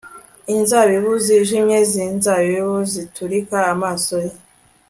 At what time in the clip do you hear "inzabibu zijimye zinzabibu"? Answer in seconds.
0.55-2.77